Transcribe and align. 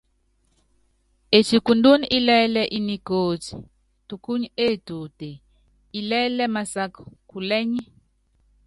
Etikundun 1.37 2.01
ilɛ́lɛ́ 2.17 2.69
i 2.77 2.79
nikóti, 2.87 3.55
tukuny 4.07 4.45
etuute, 4.65 5.29
ilɛ́lɛ́ 5.99 6.47
i 6.49 6.53
másak 6.55 6.93
kúlɛ́ny. 7.29 7.81